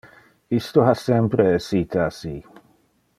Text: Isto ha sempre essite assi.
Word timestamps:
Isto 0.59 0.81
ha 0.85 0.95
sempre 0.95 1.45
essite 1.57 1.99
assi. 2.07 2.35